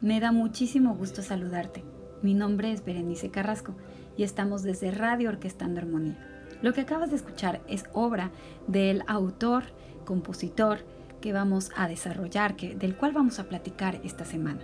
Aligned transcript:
Me 0.00 0.18
da 0.18 0.32
muchísimo 0.32 0.94
gusto 0.94 1.20
saludarte. 1.20 1.84
Mi 2.22 2.32
nombre 2.32 2.72
es 2.72 2.82
Berenice 2.82 3.30
Carrasco 3.30 3.74
y 4.16 4.22
estamos 4.22 4.62
desde 4.62 4.90
Radio 4.92 5.28
Orquestando 5.28 5.78
Armonía. 5.78 6.16
Lo 6.62 6.72
que 6.72 6.80
acabas 6.80 7.10
de 7.10 7.16
escuchar 7.16 7.60
es 7.68 7.84
obra 7.92 8.30
del 8.66 9.02
autor, 9.06 9.64
compositor 10.06 10.86
que 11.20 11.34
vamos 11.34 11.70
a 11.76 11.86
desarrollar, 11.86 12.56
que, 12.56 12.74
del 12.74 12.96
cual 12.96 13.12
vamos 13.12 13.38
a 13.38 13.44
platicar 13.50 14.00
esta 14.02 14.24
semana. 14.24 14.62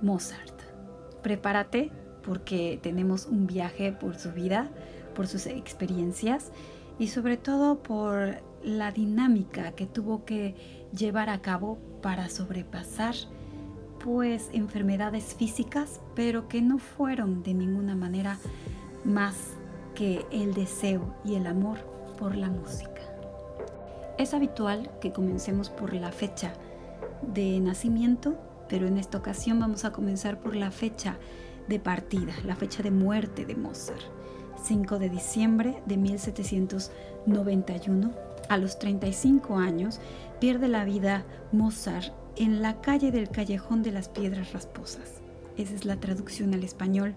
Mozart. 0.00 0.60
Prepárate 1.24 1.90
porque 2.22 2.78
tenemos 2.80 3.26
un 3.26 3.48
viaje 3.48 3.90
por 3.90 4.14
su 4.14 4.30
vida, 4.30 4.70
por 5.16 5.26
sus 5.26 5.46
experiencias 5.46 6.52
y 7.00 7.08
sobre 7.08 7.36
todo 7.36 7.82
por 7.82 8.36
la 8.62 8.92
dinámica 8.92 9.72
que 9.72 9.86
tuvo 9.86 10.24
que 10.24 10.54
llevar 10.96 11.30
a 11.30 11.42
cabo 11.42 11.78
para 12.00 12.28
sobrepasar 12.28 13.16
pues 14.04 14.50
enfermedades 14.52 15.34
físicas, 15.34 16.00
pero 16.14 16.46
que 16.46 16.60
no 16.60 16.78
fueron 16.78 17.42
de 17.42 17.54
ninguna 17.54 17.96
manera 17.96 18.36
más 19.02 19.34
que 19.94 20.26
el 20.30 20.52
deseo 20.52 21.14
y 21.24 21.36
el 21.36 21.46
amor 21.46 21.78
por 22.18 22.36
la 22.36 22.50
música. 22.50 23.00
Es 24.18 24.34
habitual 24.34 24.90
que 25.00 25.10
comencemos 25.10 25.70
por 25.70 25.94
la 25.94 26.12
fecha 26.12 26.52
de 27.22 27.58
nacimiento, 27.60 28.36
pero 28.68 28.86
en 28.86 28.98
esta 28.98 29.16
ocasión 29.16 29.58
vamos 29.58 29.86
a 29.86 29.92
comenzar 29.92 30.38
por 30.38 30.54
la 30.54 30.70
fecha 30.70 31.16
de 31.66 31.80
partida, 31.80 32.34
la 32.44 32.56
fecha 32.56 32.82
de 32.82 32.90
muerte 32.90 33.46
de 33.46 33.54
Mozart. 33.54 34.02
5 34.62 34.98
de 34.98 35.08
diciembre 35.08 35.82
de 35.86 35.96
1791, 35.96 38.12
a 38.50 38.58
los 38.58 38.78
35 38.78 39.56
años, 39.56 39.98
pierde 40.40 40.68
la 40.68 40.84
vida 40.84 41.24
Mozart 41.52 42.12
en 42.36 42.62
la 42.62 42.80
calle 42.80 43.12
del 43.12 43.28
Callejón 43.28 43.82
de 43.82 43.92
las 43.92 44.08
Piedras 44.08 44.52
Rasposas. 44.52 45.20
Esa 45.56 45.74
es 45.74 45.84
la 45.84 46.00
traducción 46.00 46.52
al 46.52 46.64
español 46.64 47.14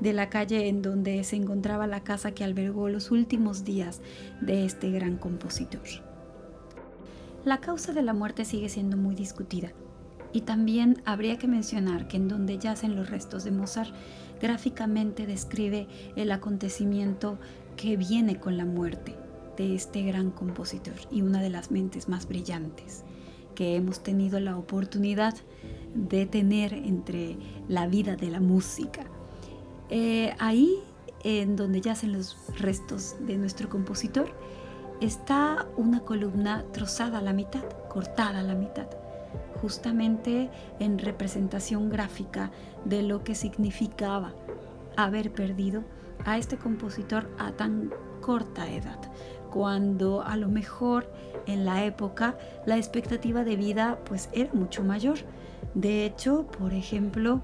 de 0.00 0.12
la 0.12 0.28
calle 0.28 0.68
en 0.68 0.82
donde 0.82 1.22
se 1.24 1.36
encontraba 1.36 1.86
la 1.86 2.02
casa 2.02 2.32
que 2.32 2.42
albergó 2.42 2.88
los 2.88 3.10
últimos 3.10 3.64
días 3.64 4.00
de 4.40 4.64
este 4.64 4.90
gran 4.90 5.16
compositor. 5.16 5.82
La 7.44 7.60
causa 7.60 7.92
de 7.92 8.02
la 8.02 8.12
muerte 8.12 8.44
sigue 8.44 8.68
siendo 8.68 8.96
muy 8.96 9.14
discutida 9.14 9.72
y 10.32 10.40
también 10.40 11.00
habría 11.04 11.38
que 11.38 11.46
mencionar 11.46 12.08
que 12.08 12.16
en 12.16 12.26
donde 12.26 12.58
yacen 12.58 12.96
los 12.96 13.08
restos 13.08 13.44
de 13.44 13.52
Mozart 13.52 13.94
gráficamente 14.40 15.26
describe 15.26 15.86
el 16.16 16.32
acontecimiento 16.32 17.38
que 17.76 17.96
viene 17.96 18.40
con 18.40 18.56
la 18.56 18.64
muerte 18.64 19.14
de 19.56 19.76
este 19.76 20.02
gran 20.02 20.32
compositor 20.32 20.94
y 21.10 21.22
una 21.22 21.40
de 21.40 21.50
las 21.50 21.70
mentes 21.70 22.08
más 22.08 22.26
brillantes 22.26 23.04
que 23.56 23.74
hemos 23.74 24.04
tenido 24.04 24.38
la 24.38 24.56
oportunidad 24.56 25.34
de 25.94 26.26
tener 26.26 26.72
entre 26.72 27.36
la 27.66 27.88
vida 27.88 28.14
de 28.14 28.30
la 28.30 28.38
música. 28.38 29.02
Eh, 29.88 30.32
ahí, 30.38 30.78
en 31.24 31.56
donde 31.56 31.80
yacen 31.80 32.12
los 32.12 32.36
restos 32.58 33.16
de 33.20 33.36
nuestro 33.36 33.68
compositor, 33.68 34.28
está 35.00 35.66
una 35.76 36.00
columna 36.00 36.64
trozada 36.72 37.18
a 37.18 37.22
la 37.22 37.32
mitad, 37.32 37.64
cortada 37.88 38.40
a 38.40 38.42
la 38.42 38.54
mitad, 38.54 38.86
justamente 39.60 40.50
en 40.78 40.98
representación 40.98 41.88
gráfica 41.88 42.52
de 42.84 43.02
lo 43.02 43.24
que 43.24 43.34
significaba 43.34 44.34
haber 44.96 45.32
perdido 45.32 45.82
a 46.24 46.38
este 46.38 46.56
compositor 46.56 47.28
a 47.38 47.52
tan 47.52 47.92
corta 48.20 48.70
edad, 48.70 48.98
cuando 49.50 50.22
a 50.22 50.36
lo 50.36 50.48
mejor 50.48 51.10
en 51.46 51.64
la 51.64 51.84
época 51.84 52.38
la 52.66 52.76
expectativa 52.76 53.44
de 53.44 53.56
vida 53.56 53.98
pues 54.04 54.28
era 54.32 54.52
mucho 54.52 54.82
mayor. 54.82 55.18
De 55.74 56.06
hecho, 56.06 56.46
por 56.58 56.72
ejemplo, 56.72 57.42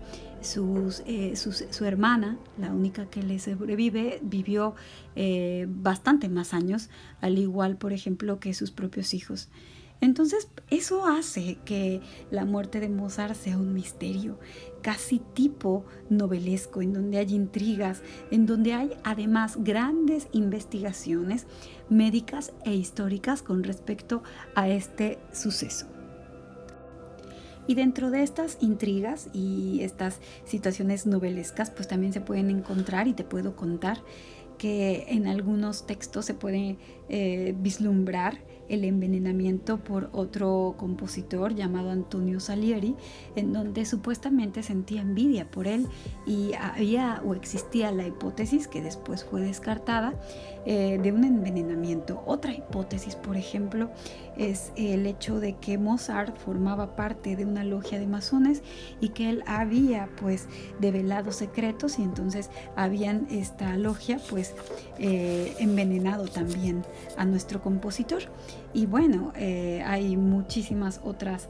eh, 1.07 1.37
su 1.37 1.85
hermana, 1.85 2.39
la 2.59 2.73
única 2.73 3.07
que 3.07 3.23
le 3.23 3.39
sobrevive, 3.39 4.19
vivió 4.23 4.75
eh, 5.15 5.67
bastante 5.69 6.29
más 6.29 6.55
años, 6.55 6.89
al 7.21 7.39
igual, 7.39 7.77
por 7.77 7.93
ejemplo, 7.93 8.41
que 8.41 8.55
sus 8.55 8.71
propios 8.71 9.15
hijos. 9.15 9.49
Entonces, 10.03 10.49
eso 10.69 11.07
hace 11.07 11.59
que 11.65 12.01
la 12.33 12.45
muerte 12.45 12.81
de 12.81 12.89
Mozart 12.89 13.37
sea 13.37 13.57
un 13.57 13.73
misterio, 13.73 14.37
casi 14.83 15.21
tipo 15.21 15.85
novelesco, 16.11 16.83
en 16.83 16.93
donde 16.93 17.19
hay 17.19 17.33
intrigas, 17.33 18.03
en 18.33 18.45
donde 18.45 18.75
hay 18.75 18.91
además 19.05 19.59
grandes 19.61 20.27
investigaciones 20.33 21.47
médicas 21.89 22.53
e 22.65 22.75
históricas 22.75 23.43
con 23.43 23.63
respecto 23.63 24.25
a 24.57 24.69
este 24.69 25.21
suceso. 25.33 25.87
Y 27.69 27.77
dentro 27.77 28.11
de 28.11 28.25
estas 28.25 28.59
intrigas 28.61 29.29
y 29.33 29.83
estas 29.83 30.19
situaciones 30.45 31.07
novelescas, 31.07 31.71
pues 31.71 31.87
también 31.87 32.13
se 32.13 32.21
pueden 32.21 32.51
encontrar 32.51 33.07
y 33.07 33.13
te 33.13 33.23
puedo 33.23 33.55
contar 33.55 34.03
que 34.59 35.07
en 35.11 35.29
algunos 35.29 35.87
textos 35.87 36.25
se 36.25 36.35
puede 36.35 36.77
eh, 37.09 37.55
vislumbrar 37.57 38.39
el 38.73 38.85
envenenamiento 38.85 39.77
por 39.79 40.09
otro 40.13 40.75
compositor 40.79 41.55
llamado 41.55 41.91
Antonio 41.91 42.41
Salieri, 42.41 42.97
en 43.37 43.53
donde 43.53 43.85
supuestamente 43.85 44.63
sentía 44.63 45.03
envidia 45.03 45.51
por 45.51 45.67
él 45.67 45.87
y 46.27 46.55
había 46.55 47.23
o 47.25 47.35
existía 47.35 47.93
la 47.93 48.07
hipótesis 48.07 48.69
que 48.69 48.81
después 48.81 49.25
fue 49.25 49.43
descartada 49.43 50.15
eh, 50.65 50.99
de 51.03 51.13
un 51.13 51.25
envenenamiento. 51.25 52.23
Otra 52.25 52.55
hipótesis, 52.55 53.15
por 53.15 53.37
ejemplo, 53.37 53.91
es 54.37 54.73
el 54.77 55.07
hecho 55.07 55.41
de 55.41 55.55
que 55.55 55.79
Mozart 55.79 56.37
formaba 56.37 56.97
parte 56.97 57.37
de 57.37 57.45
una 57.45 57.65
logia 57.65 57.99
de 57.99 58.07
masones 58.07 58.63
y 59.01 59.11
que 59.11 59.31
él 59.31 59.43
había 59.47 60.09
pues 60.21 60.49
develado 60.81 61.33
secretos 61.33 61.99
y 61.99 62.03
entonces 62.03 62.51
habían 62.77 63.27
esta 63.31 63.77
logia 63.77 64.19
pues 64.31 64.55
eh, 64.99 65.55
envenenado 65.59 66.27
también 66.29 66.83
a 67.17 67.25
nuestro 67.25 67.63
compositor. 67.63 68.23
Y 68.75 68.87
bueno, 68.87 69.33
eh, 69.37 69.83
hay 69.87 70.17
muchísimas 70.17 71.01
otras 71.05 71.49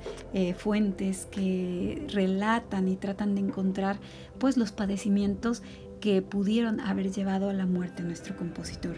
fuentes 0.56 1.26
que 1.30 2.06
relatan 2.12 2.88
y 2.88 2.96
tratan 2.96 3.34
de 3.34 3.42
encontrar 3.42 3.98
pues 4.38 4.56
los 4.56 4.72
padecimientos 4.72 5.62
que 6.02 6.20
pudieron 6.20 6.80
haber 6.80 7.12
llevado 7.12 7.48
a 7.48 7.52
la 7.52 7.64
muerte 7.64 8.02
a 8.02 8.04
nuestro 8.04 8.36
compositor. 8.36 8.96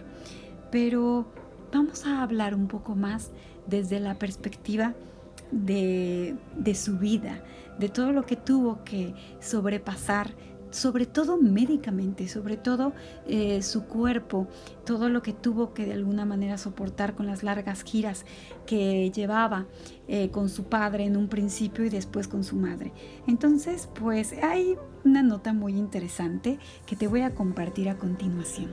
Pero 0.72 1.26
vamos 1.70 2.06
a 2.06 2.22
hablar 2.22 2.54
un 2.54 2.66
poco 2.66 2.96
más 2.96 3.30
desde 3.66 4.00
la 4.00 4.18
perspectiva 4.18 4.94
de, 5.50 6.36
su 6.74 6.98
vida, 6.98 7.42
de 7.78 7.88
todo 7.88 8.12
lo 8.12 8.26
que 8.26 8.36
tuvo 8.36 8.82
que 8.84 9.14
sobrepasar, 9.40 10.34
sobre 10.70 11.06
todo 11.06 11.36
médicamente, 11.36 12.26
sobre 12.26 12.56
todo 12.56 12.92
eh, 13.28 13.62
su 13.62 13.84
cuerpo, 13.84 14.48
todo 14.84 15.08
lo 15.08 15.22
que 15.22 15.32
tuvo 15.32 15.72
que 15.72 15.86
de 15.86 15.92
alguna 15.92 16.24
manera 16.24 16.58
soportar 16.58 17.14
con 17.14 17.26
las 17.26 17.44
largas 17.44 17.84
giras 17.84 18.24
que 18.66 19.12
llevaba 19.12 19.66
eh, 20.08 20.30
con 20.30 20.48
su 20.48 20.64
padre 20.64 21.04
en 21.04 21.16
un 21.16 21.28
principio 21.28 21.84
y 21.84 21.90
después 21.90 22.26
con 22.26 22.42
su 22.42 22.56
madre. 22.56 22.92
Entonces, 23.28 23.88
pues 23.94 24.34
hay 24.42 24.76
una 25.04 25.22
nota 25.22 25.52
muy 25.52 25.74
interesante 25.76 26.58
que 26.86 26.96
te 26.96 27.06
voy 27.06 27.20
a 27.20 27.36
compartir 27.36 27.88
a 27.88 27.96
continuación. 27.96 28.72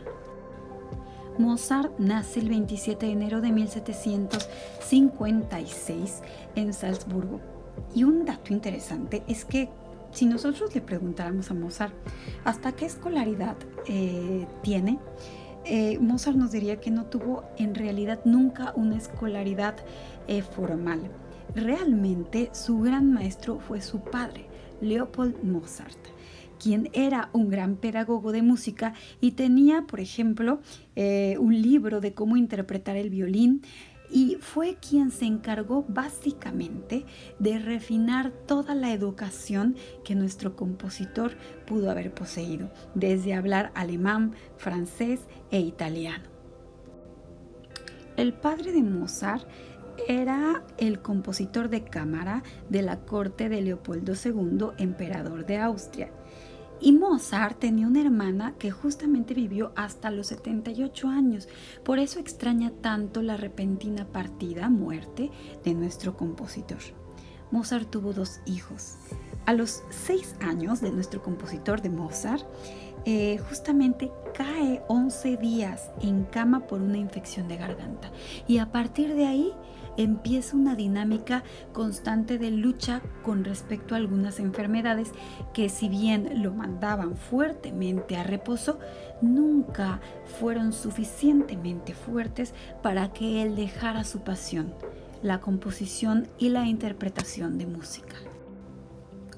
Mozart 1.37 1.97
nace 1.97 2.41
el 2.41 2.49
27 2.49 3.05
de 3.05 3.11
enero 3.11 3.41
de 3.41 3.51
1756 3.51 6.21
en 6.55 6.73
Salzburgo. 6.73 7.39
Y 7.95 8.03
un 8.03 8.25
dato 8.25 8.51
interesante 8.53 9.23
es 9.27 9.45
que 9.45 9.69
si 10.11 10.25
nosotros 10.25 10.75
le 10.75 10.81
preguntáramos 10.81 11.49
a 11.51 11.53
Mozart 11.53 11.93
hasta 12.43 12.73
qué 12.73 12.85
escolaridad 12.85 13.55
eh, 13.87 14.45
tiene, 14.61 14.99
eh, 15.63 15.97
Mozart 15.99 16.35
nos 16.37 16.51
diría 16.51 16.81
que 16.81 16.91
no 16.91 17.05
tuvo 17.05 17.43
en 17.57 17.75
realidad 17.75 18.19
nunca 18.25 18.73
una 18.75 18.97
escolaridad 18.97 19.75
eh, 20.27 20.41
formal. 20.41 20.99
Realmente 21.55 22.49
su 22.53 22.79
gran 22.79 23.13
maestro 23.13 23.59
fue 23.59 23.79
su 23.81 24.01
padre, 24.01 24.47
Leopold 24.81 25.41
Mozart 25.43 25.97
quien 26.61 26.91
era 26.93 27.29
un 27.33 27.49
gran 27.49 27.75
pedagogo 27.75 28.31
de 28.31 28.43
música 28.43 28.93
y 29.19 29.31
tenía, 29.31 29.87
por 29.87 29.99
ejemplo, 29.99 30.59
eh, 30.95 31.37
un 31.39 31.59
libro 31.59 32.01
de 32.01 32.13
cómo 32.13 32.37
interpretar 32.37 32.97
el 32.97 33.09
violín 33.09 33.63
y 34.11 34.37
fue 34.41 34.75
quien 34.75 35.09
se 35.09 35.25
encargó 35.25 35.85
básicamente 35.87 37.05
de 37.39 37.57
refinar 37.57 38.31
toda 38.45 38.75
la 38.75 38.91
educación 38.91 39.75
que 40.03 40.13
nuestro 40.13 40.55
compositor 40.55 41.31
pudo 41.65 41.89
haber 41.89 42.13
poseído, 42.13 42.69
desde 42.93 43.33
hablar 43.33 43.71
alemán, 43.73 44.33
francés 44.57 45.21
e 45.49 45.61
italiano. 45.61 46.25
El 48.17 48.33
padre 48.33 48.71
de 48.71 48.83
Mozart 48.83 49.47
era 50.07 50.63
el 50.77 51.01
compositor 51.01 51.69
de 51.69 51.85
cámara 51.85 52.43
de 52.69 52.83
la 52.83 52.99
corte 52.99 53.49
de 53.49 53.61
Leopoldo 53.61 54.13
II, 54.13 54.67
emperador 54.77 55.45
de 55.45 55.57
Austria. 55.57 56.11
Y 56.81 56.93
Mozart 56.93 57.59
tenía 57.59 57.85
una 57.85 58.01
hermana 58.01 58.55
que 58.57 58.71
justamente 58.71 59.35
vivió 59.35 59.71
hasta 59.75 60.09
los 60.09 60.27
78 60.27 61.07
años. 61.07 61.47
Por 61.83 61.99
eso 61.99 62.19
extraña 62.19 62.71
tanto 62.81 63.21
la 63.21 63.37
repentina 63.37 64.05
partida, 64.05 64.67
muerte, 64.67 65.29
de 65.63 65.75
nuestro 65.75 66.17
compositor. 66.17 66.79
Mozart 67.51 67.89
tuvo 67.91 68.13
dos 68.13 68.39
hijos. 68.45 68.95
A 69.45 69.53
los 69.53 69.83
seis 69.89 70.35
años 70.39 70.81
de 70.81 70.91
nuestro 70.91 71.21
compositor 71.21 71.81
de 71.81 71.89
Mozart, 71.89 72.45
eh, 73.05 73.39
justamente 73.49 74.11
cae 74.33 74.81
11 74.87 75.37
días 75.37 75.91
en 76.01 76.23
cama 76.23 76.67
por 76.67 76.81
una 76.81 76.97
infección 76.97 77.47
de 77.47 77.57
garganta. 77.57 78.11
Y 78.47 78.57
a 78.57 78.71
partir 78.71 79.13
de 79.15 79.27
ahí 79.27 79.53
empieza 79.97 80.55
una 80.55 80.75
dinámica 80.75 81.43
constante 81.73 82.37
de 82.37 82.51
lucha 82.51 83.01
con 83.23 83.43
respecto 83.43 83.93
a 83.93 83.97
algunas 83.97 84.39
enfermedades 84.39 85.11
que 85.53 85.69
si 85.69 85.89
bien 85.89 86.41
lo 86.41 86.53
mandaban 86.53 87.15
fuertemente 87.15 88.15
a 88.15 88.23
reposo, 88.23 88.79
nunca 89.21 89.99
fueron 90.39 90.73
suficientemente 90.73 91.93
fuertes 91.93 92.53
para 92.81 93.13
que 93.13 93.41
él 93.41 93.55
dejara 93.55 94.03
su 94.03 94.21
pasión, 94.21 94.73
la 95.21 95.39
composición 95.39 96.27
y 96.37 96.49
la 96.49 96.67
interpretación 96.67 97.57
de 97.57 97.67
música. 97.67 98.15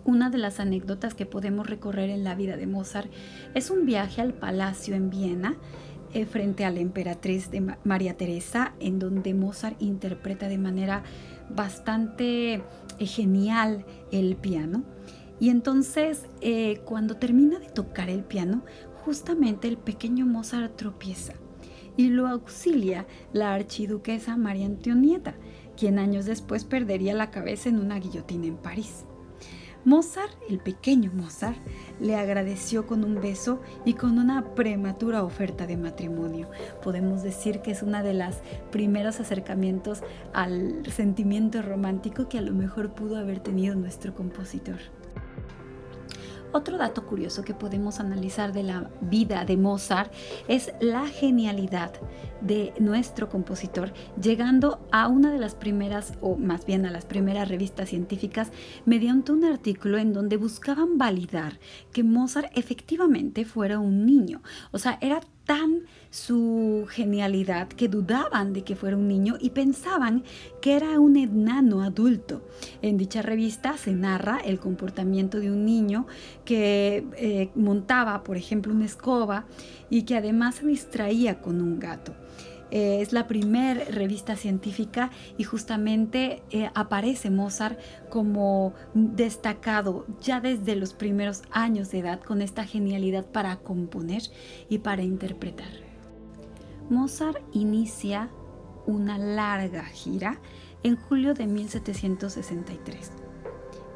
Una 0.05 0.29
de 0.29 0.37
las 0.37 0.59
anécdotas 0.59 1.13
que 1.13 1.25
podemos 1.25 1.65
recorrer 1.67 2.09
en 2.09 2.25
la 2.25 2.35
vida 2.35 2.57
de 2.57 2.67
Mozart 2.67 3.09
es 3.53 3.69
un 3.69 3.85
viaje 3.85 4.21
al 4.21 4.33
palacio 4.33 4.95
en 4.95 5.09
Viena 5.09 5.55
eh, 6.13 6.25
frente 6.25 6.65
a 6.65 6.71
la 6.71 6.79
emperatriz 6.79 7.49
de 7.51 7.75
María 7.83 8.15
Teresa, 8.15 8.73
en 8.79 8.99
donde 8.99 9.33
Mozart 9.33 9.81
interpreta 9.81 10.47
de 10.47 10.57
manera 10.57 11.03
bastante 11.49 12.53
eh, 12.53 13.05
genial 13.05 13.85
el 14.11 14.35
piano. 14.35 14.83
Y 15.39 15.49
entonces, 15.49 16.27
eh, 16.41 16.81
cuando 16.85 17.17
termina 17.17 17.59
de 17.59 17.69
tocar 17.69 18.09
el 18.09 18.23
piano, 18.23 18.63
justamente 19.03 19.67
el 19.67 19.77
pequeño 19.77 20.25
Mozart 20.25 20.75
tropieza 20.75 21.33
y 21.97 22.09
lo 22.09 22.27
auxilia 22.27 23.05
la 23.33 23.53
archiduquesa 23.53 24.37
María 24.37 24.65
Antonieta, 24.65 25.35
quien 25.77 25.99
años 25.99 26.25
después 26.25 26.63
perdería 26.63 27.13
la 27.13 27.31
cabeza 27.31 27.69
en 27.69 27.79
una 27.79 27.99
guillotina 27.99 28.47
en 28.47 28.57
París. 28.57 29.05
Mozart, 29.85 30.31
el 30.49 30.59
pequeño 30.59 31.11
Mozart, 31.13 31.57
le 31.99 32.15
agradeció 32.15 32.87
con 32.87 33.03
un 33.03 33.15
beso 33.21 33.59
y 33.83 33.95
con 33.95 34.17
una 34.17 34.55
prematura 34.55 35.23
oferta 35.23 35.67
de 35.67 35.75
matrimonio. 35.75 36.49
Podemos 36.81 37.21
decir 37.21 37.59
que 37.59 37.71
es 37.71 37.83
uno 37.83 38.01
de 38.01 38.13
los 38.13 38.35
primeros 38.71 39.19
acercamientos 39.19 40.01
al 40.33 40.85
sentimiento 40.89 41.61
romántico 41.61 42.29
que 42.29 42.37
a 42.37 42.41
lo 42.41 42.53
mejor 42.53 42.93
pudo 42.93 43.17
haber 43.17 43.41
tenido 43.41 43.75
nuestro 43.75 44.15
compositor. 44.15 44.79
Otro 46.53 46.77
dato 46.77 47.03
curioso 47.07 47.43
que 47.43 47.55
podemos 47.55 47.99
analizar 47.99 48.53
de 48.53 48.61
la 48.61 48.91
vida 49.01 49.43
de 49.43 49.57
Mozart 49.57 50.13
es 50.47 50.71
la 50.79 51.07
genialidad 51.07 51.91
de 52.41 52.73
nuestro 52.79 53.27
compositor, 53.27 53.91
llegando 54.21 54.85
a 54.91 55.07
una 55.07 55.31
de 55.31 55.39
las 55.39 55.55
primeras, 55.55 56.13
o 56.21 56.35
más 56.35 56.67
bien 56.67 56.85
a 56.85 56.91
las 56.91 57.05
primeras 57.05 57.49
revistas 57.49 57.89
científicas, 57.89 58.51
mediante 58.85 59.31
un 59.31 59.45
artículo 59.45 59.97
en 59.97 60.13
donde 60.13 60.37
buscaban 60.37 60.99
validar 60.99 61.59
que 61.91 62.03
Mozart 62.03 62.55
efectivamente 62.55 63.45
fuera 63.45 63.79
un 63.79 64.05
niño. 64.05 64.43
O 64.71 64.77
sea, 64.77 64.99
era 65.01 65.21
tan 65.45 65.83
su 66.09 66.85
genialidad 66.89 67.67
que 67.67 67.87
dudaban 67.87 68.53
de 68.53 68.63
que 68.63 68.75
fuera 68.75 68.95
un 68.95 69.07
niño 69.07 69.35
y 69.39 69.49
pensaban 69.49 70.23
que 70.61 70.75
era 70.75 70.99
un 70.99 71.17
enano 71.17 71.81
adulto. 71.81 72.47
En 72.81 72.97
dicha 72.97 73.21
revista 73.21 73.77
se 73.77 73.93
narra 73.93 74.37
el 74.37 74.59
comportamiento 74.59 75.39
de 75.39 75.51
un 75.51 75.65
niño 75.65 76.05
que 76.45 77.05
eh, 77.17 77.49
montaba, 77.55 78.23
por 78.23 78.37
ejemplo, 78.37 78.73
una 78.73 78.85
escoba 78.85 79.45
y 79.89 80.03
que 80.03 80.15
además 80.15 80.55
se 80.55 80.67
distraía 80.67 81.41
con 81.41 81.61
un 81.61 81.79
gato. 81.79 82.13
Eh, 82.75 83.01
es 83.03 83.13
la 83.13 83.27
primera 83.27 83.85
revista 83.85 84.35
científica 84.35 85.11
y 85.37 85.43
justamente 85.43 86.41
eh, 86.49 86.71
aparece 86.73 87.29
Mozart 87.29 87.79
como 88.09 88.73
destacado 88.95 90.07
ya 90.19 90.41
desde 90.41 90.75
los 90.75 90.95
primeros 90.95 91.43
años 91.51 91.91
de 91.91 91.99
edad 91.99 92.19
con 92.19 92.41
esta 92.41 92.65
genialidad 92.65 93.27
para 93.27 93.57
componer 93.57 94.23
y 94.69 94.79
para 94.79 95.03
interpretar. 95.03 95.71
Mozart 96.89 97.43
inicia 97.51 98.31
una 98.87 99.19
larga 99.19 99.83
gira 99.85 100.41
en 100.81 100.95
julio 100.95 101.35
de 101.35 101.45
1763 101.45 103.11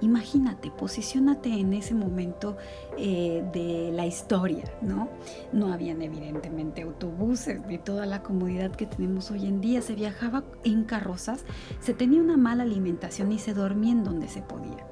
Imagínate, 0.01 0.69
posicionate 0.69 1.49
en 1.49 1.73
ese 1.73 1.95
momento 1.95 2.55
eh, 2.97 3.43
de 3.51 3.91
la 3.91 4.05
historia, 4.05 4.65
¿no? 4.81 5.09
No 5.51 5.73
habían 5.73 6.03
evidentemente 6.03 6.83
autobuses 6.83 7.65
ni 7.65 7.79
toda 7.79 8.05
la 8.05 8.21
comodidad 8.21 8.75
que 8.75 8.85
tenemos 8.85 9.31
hoy 9.31 9.47
en 9.47 9.59
día. 9.59 9.81
Se 9.81 9.95
viajaba 9.95 10.43
en 10.63 10.83
carrozas, 10.83 11.45
se 11.79 11.95
tenía 11.95 12.21
una 12.21 12.37
mala 12.37 12.63
alimentación 12.63 13.31
y 13.31 13.39
se 13.39 13.55
dormía 13.55 13.91
en 13.91 14.03
donde 14.03 14.27
se 14.27 14.43
podía. 14.43 14.85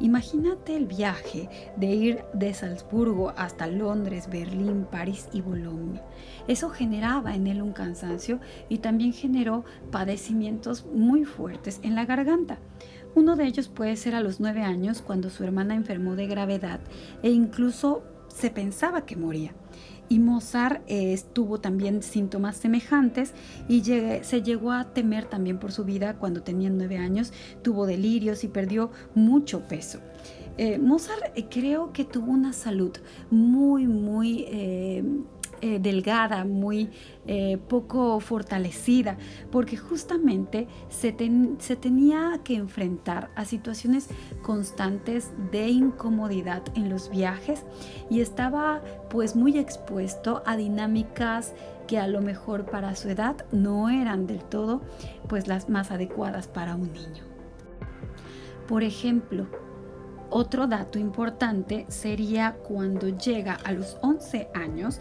Imagínate 0.00 0.76
el 0.76 0.86
viaje 0.86 1.48
de 1.76 1.86
ir 1.86 2.24
de 2.32 2.54
Salzburgo 2.54 3.32
hasta 3.36 3.66
Londres, 3.66 4.28
Berlín, 4.30 4.86
París 4.88 5.28
y 5.32 5.40
Bolonia. 5.40 6.04
Eso 6.46 6.70
generaba 6.70 7.34
en 7.34 7.48
él 7.48 7.62
un 7.62 7.72
cansancio 7.72 8.38
y 8.68 8.78
también 8.78 9.12
generó 9.12 9.64
padecimientos 9.90 10.86
muy 10.86 11.24
fuertes 11.24 11.80
en 11.82 11.96
la 11.96 12.06
garganta. 12.06 12.58
Uno 13.14 13.36
de 13.36 13.46
ellos 13.46 13.68
puede 13.68 13.96
ser 13.96 14.14
a 14.14 14.20
los 14.20 14.40
nueve 14.40 14.62
años 14.62 15.02
cuando 15.02 15.30
su 15.30 15.44
hermana 15.44 15.74
enfermó 15.74 16.16
de 16.16 16.26
gravedad 16.26 16.80
e 17.22 17.30
incluso 17.30 18.02
se 18.28 18.50
pensaba 18.50 19.04
que 19.04 19.16
moría. 19.16 19.54
Y 20.08 20.20
Mozart 20.20 20.82
eh, 20.86 21.20
tuvo 21.34 21.60
también 21.60 22.02
síntomas 22.02 22.56
semejantes 22.56 23.34
y 23.68 23.82
se 23.82 24.42
llegó 24.42 24.72
a 24.72 24.94
temer 24.94 25.26
también 25.26 25.58
por 25.58 25.70
su 25.72 25.84
vida 25.84 26.16
cuando 26.16 26.42
tenía 26.42 26.70
nueve 26.70 26.96
años, 26.96 27.32
tuvo 27.62 27.84
delirios 27.84 28.42
y 28.42 28.48
perdió 28.48 28.90
mucho 29.14 29.68
peso. 29.68 30.00
Eh, 30.56 30.78
Mozart 30.78 31.36
eh, 31.36 31.46
creo 31.50 31.92
que 31.92 32.04
tuvo 32.04 32.32
una 32.32 32.52
salud 32.52 32.92
muy, 33.30 33.86
muy 33.86 34.46
eh, 35.60 35.78
delgada, 35.80 36.44
muy 36.44 36.90
eh, 37.26 37.58
poco 37.68 38.20
fortalecida, 38.20 39.16
porque 39.50 39.76
justamente 39.76 40.68
se, 40.88 41.14
se 41.58 41.76
tenía 41.76 42.40
que 42.44 42.54
enfrentar 42.54 43.30
a 43.34 43.44
situaciones 43.44 44.08
constantes 44.42 45.32
de 45.50 45.68
incomodidad 45.68 46.62
en 46.74 46.88
los 46.88 47.10
viajes 47.10 47.64
y 48.10 48.20
estaba 48.20 48.82
pues 49.10 49.36
muy 49.36 49.58
expuesto 49.58 50.42
a 50.46 50.56
dinámicas 50.56 51.54
que 51.86 51.98
a 51.98 52.06
lo 52.06 52.20
mejor 52.20 52.66
para 52.66 52.94
su 52.94 53.08
edad 53.08 53.46
no 53.50 53.88
eran 53.88 54.26
del 54.26 54.44
todo 54.44 54.82
pues 55.28 55.48
las 55.48 55.68
más 55.68 55.90
adecuadas 55.90 56.46
para 56.46 56.76
un 56.76 56.92
niño. 56.92 57.24
Por 58.68 58.82
ejemplo, 58.82 59.46
otro 60.30 60.66
dato 60.66 60.98
importante 60.98 61.86
sería 61.88 62.52
cuando 62.52 63.08
llega 63.08 63.54
a 63.64 63.72
los 63.72 63.96
11 64.02 64.50
años, 64.54 65.00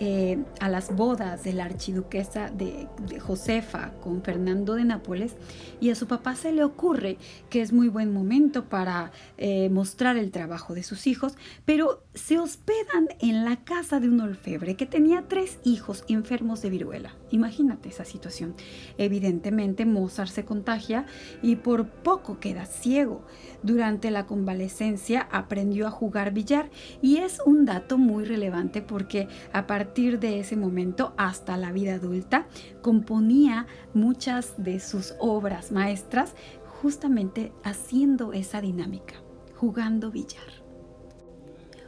eh, 0.00 0.38
a 0.60 0.68
las 0.68 0.94
bodas 0.94 1.44
de 1.44 1.52
la 1.52 1.64
archiduquesa 1.64 2.50
de, 2.50 2.86
Josefa 3.20 3.92
con 4.00 4.22
Fernando 4.22 4.74
de 4.74 4.84
Nápoles 4.84 5.36
y 5.80 5.90
a 5.90 5.94
su 5.94 6.06
papá 6.06 6.36
se 6.36 6.52
le 6.52 6.62
ocurre 6.62 7.18
que 7.50 7.62
es 7.62 7.72
muy 7.72 7.88
buen 7.88 8.12
momento 8.12 8.64
para 8.64 9.12
eh, 9.38 9.68
mostrar 9.70 10.16
el 10.16 10.30
trabajo 10.30 10.74
de 10.74 10.82
sus 10.82 11.06
hijos, 11.06 11.34
pero 11.64 12.02
se 12.14 12.38
hospedan 12.38 13.08
en 13.20 13.44
la 13.44 13.64
casa 13.64 14.00
de 14.00 14.08
un 14.08 14.20
orfebre 14.20 14.76
que 14.76 14.86
tenía 14.86 15.24
tres 15.28 15.58
hijos 15.64 16.04
enfermos 16.08 16.62
de 16.62 16.70
viruela. 16.70 17.14
Imagínate 17.30 17.88
esa 17.88 18.04
situación. 18.04 18.54
Evidentemente 18.96 19.84
Mozart 19.84 20.30
se 20.30 20.44
contagia 20.44 21.06
y 21.42 21.56
por 21.56 21.88
poco 21.88 22.38
queda 22.40 22.66
ciego. 22.66 23.24
Durante 23.62 24.10
la 24.10 24.26
convalecencia 24.26 25.28
aprendió 25.30 25.86
a 25.86 25.90
jugar 25.90 26.32
billar 26.32 26.70
y 27.02 27.18
es 27.18 27.40
un 27.44 27.64
dato 27.64 27.98
muy 27.98 28.24
relevante 28.24 28.82
porque 28.82 29.28
a 29.52 29.66
de 29.94 30.38
ese 30.38 30.56
momento 30.56 31.12
hasta 31.16 31.56
la 31.56 31.72
vida 31.72 31.94
adulta 31.94 32.46
componía 32.82 33.66
muchas 33.94 34.54
de 34.56 34.78
sus 34.78 35.14
obras 35.18 35.72
maestras 35.72 36.34
justamente 36.82 37.52
haciendo 37.64 38.32
esa 38.32 38.60
dinámica, 38.60 39.14
jugando 39.56 40.12
billar. 40.12 40.62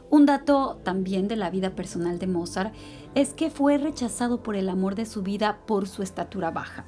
Un 0.09 0.25
dato 0.25 0.81
también 0.83 1.29
de 1.29 1.37
la 1.37 1.49
vida 1.49 1.69
personal 1.73 2.19
de 2.19 2.27
Mozart 2.27 2.73
es 3.15 3.33
que 3.33 3.49
fue 3.49 3.77
rechazado 3.77 4.41
por 4.41 4.55
el 4.55 4.69
amor 4.69 4.95
de 4.95 5.05
su 5.05 5.21
vida 5.21 5.59
por 5.65 5.87
su 5.87 6.03
estatura 6.03 6.51
baja. 6.51 6.85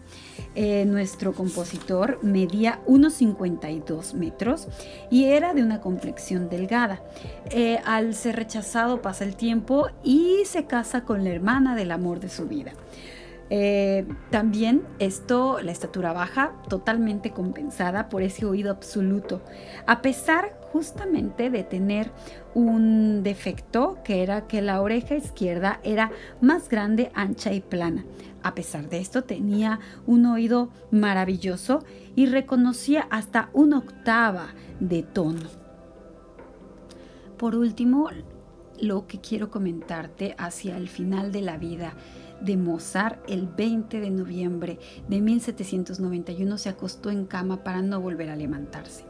Eh, 0.55 0.85
nuestro 0.85 1.33
compositor 1.33 2.19
medía 2.21 2.79
unos 2.85 3.13
52 3.15 4.13
metros 4.13 4.67
y 5.09 5.25
era 5.25 5.53
de 5.53 5.63
una 5.63 5.81
complexión 5.81 6.49
delgada. 6.49 7.01
Eh, 7.49 7.79
al 7.85 8.13
ser 8.13 8.35
rechazado 8.35 9.01
pasa 9.01 9.23
el 9.23 9.35
tiempo 9.35 9.87
y 10.03 10.43
se 10.45 10.65
casa 10.65 11.03
con 11.03 11.23
la 11.23 11.31
hermana 11.31 11.75
del 11.75 11.91
amor 11.91 12.19
de 12.19 12.29
su 12.29 12.45
vida. 12.47 12.73
Eh, 13.55 14.07
también 14.31 14.81
esto, 14.97 15.59
la 15.61 15.71
estatura 15.71 16.11
baja, 16.11 16.53
totalmente 16.69 17.29
compensada 17.29 18.09
por 18.09 18.23
ese 18.23 18.47
oído 18.47 18.71
absoluto, 18.71 19.43
a 19.85 20.01
pesar 20.01 20.59
justamente 20.71 21.51
de 21.51 21.63
tener 21.63 22.09
un 22.55 23.21
defecto 23.21 23.99
que 24.03 24.23
era 24.23 24.47
que 24.47 24.63
la 24.63 24.81
oreja 24.81 25.13
izquierda 25.13 25.79
era 25.83 26.11
más 26.41 26.67
grande, 26.67 27.11
ancha 27.13 27.53
y 27.53 27.61
plana. 27.61 28.05
A 28.41 28.55
pesar 28.55 28.89
de 28.89 28.97
esto 28.97 29.23
tenía 29.23 29.79
un 30.07 30.25
oído 30.25 30.69
maravilloso 30.89 31.83
y 32.15 32.25
reconocía 32.25 33.05
hasta 33.11 33.51
una 33.53 33.77
octava 33.77 34.47
de 34.79 35.03
tono. 35.03 35.47
Por 37.37 37.55
último, 37.55 38.09
lo 38.81 39.05
que 39.05 39.21
quiero 39.21 39.51
comentarte 39.51 40.33
hacia 40.39 40.75
el 40.75 40.89
final 40.89 41.31
de 41.31 41.41
la 41.41 41.57
vida 41.57 41.93
de 42.43 42.57
Mozart, 42.57 43.23
el 43.29 43.47
20 43.47 43.99
de 43.99 44.09
noviembre 44.09 44.79
de 45.07 45.21
1791 45.21 46.57
se 46.57 46.69
acostó 46.69 47.09
en 47.09 47.25
cama 47.25 47.63
para 47.63 47.81
no 47.81 48.01
volver 48.01 48.29
a 48.29 48.35
levantarse. 48.35 49.05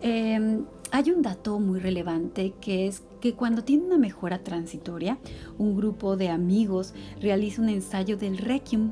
Em, 0.00 0.64
hay 0.90 1.10
un 1.10 1.22
dato 1.22 1.60
muy 1.60 1.78
relevante 1.78 2.54
que 2.60 2.88
es 2.88 3.02
que 3.20 3.34
cuando 3.34 3.62
tiene 3.62 3.84
una 3.84 3.98
mejora 3.98 4.42
transitoria, 4.42 5.18
un 5.58 5.76
grupo 5.76 6.16
de 6.16 6.28
amigos 6.28 6.92
realiza 7.20 7.62
un 7.62 7.68
ensayo 7.68 8.16
del 8.16 8.38
Requiem 8.38 8.90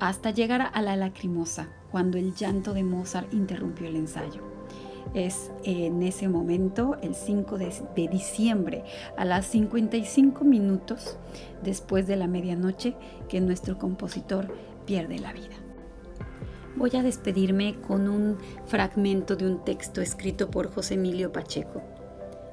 hasta 0.00 0.32
llegar 0.32 0.70
a 0.74 0.82
la 0.82 0.96
lacrimosa, 0.96 1.68
cuando 1.92 2.18
el 2.18 2.34
llanto 2.34 2.74
de 2.74 2.82
Mozart 2.82 3.32
interrumpió 3.32 3.86
el 3.86 3.94
ensayo. 3.94 4.42
Es 5.14 5.50
en 5.64 6.02
ese 6.02 6.28
momento, 6.28 6.96
el 7.02 7.14
5 7.14 7.58
de, 7.58 8.08
diciembre, 8.08 8.84
a 9.16 9.24
las 9.24 9.46
55 9.46 10.44
minutos 10.44 11.18
después 11.62 12.06
de 12.06 12.16
la 12.16 12.26
medianoche, 12.26 12.94
que 13.28 13.40
nuestro 13.40 13.78
compositor 13.78 14.48
pierde 14.86 15.18
la 15.18 15.32
vida. 15.32 15.56
Voy 16.76 16.90
a 16.96 17.02
despedirme 17.02 17.76
con 17.86 18.08
un 18.08 18.38
fragmento 18.66 19.36
de 19.36 19.46
un 19.46 19.64
texto 19.64 20.00
escrito 20.00 20.50
por 20.50 20.72
José 20.72 20.94
Emilio 20.94 21.30
Pacheco. 21.30 21.82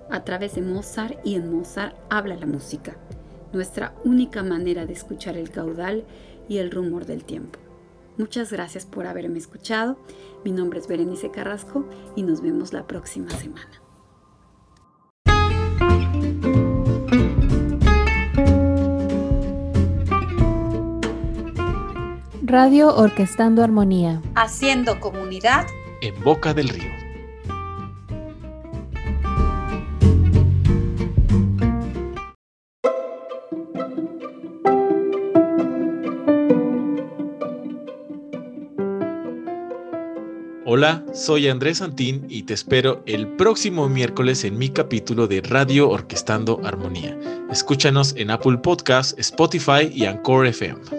A 0.10 0.26
través 0.26 0.56
de 0.56 0.62
Mozart 0.62 1.20
y 1.24 1.36
en 1.36 1.54
Mozart 1.54 1.96
habla 2.10 2.36
la 2.36 2.46
música, 2.46 2.98
nuestra 3.54 3.96
única 4.04 4.44
manera 4.44 4.86
de 4.86 4.94
escuchar 4.94 5.38
el 5.38 5.50
caudal 5.52 6.04
y 6.50 6.58
el 6.58 6.72
rumor 6.72 7.06
del 7.06 7.24
tiempo. 7.24 7.60
Muchas 8.20 8.52
gracias 8.52 8.86
por 8.86 9.08
haberme 9.08 9.40
escuchado. 9.40 9.98
Mi 10.44 10.52
nombre 10.52 10.78
es 10.78 10.90
Berenice 10.90 11.32
Carrasco 11.32 11.86
y 12.18 12.24
nos 12.24 12.42
vemos 12.42 12.74
la 12.74 12.86
próxima 12.86 13.30
semana. 13.30 13.82
Radio 22.44 22.94
Orquestando 22.94 23.64
Armonía. 23.64 24.22
Haciendo 24.36 25.00
comunidad 25.00 25.66
en 26.02 26.22
Boca 26.22 26.54
del 26.54 26.68
Río. 26.68 26.99
Hola, 40.80 41.04
soy 41.14 41.50
Andrés 41.50 41.80
Santín 41.80 42.26
y 42.30 42.44
te 42.44 42.54
espero 42.54 43.04
el 43.06 43.28
próximo 43.28 43.90
miércoles 43.90 44.46
en 44.46 44.58
mi 44.58 44.70
capítulo 44.70 45.28
de 45.28 45.42
Radio 45.42 45.90
Orquestando 45.90 46.62
Armonía. 46.64 47.20
Escúchanos 47.52 48.16
en 48.16 48.32
Apple 48.32 48.60
Podcasts, 48.60 49.14
Spotify 49.18 49.92
y 49.94 50.06
Anchor 50.06 50.48
FM. 50.48 50.99